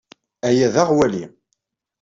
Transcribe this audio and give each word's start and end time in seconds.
Aya 0.47 0.67
d 0.73 0.75
aɣwali. 0.83 1.25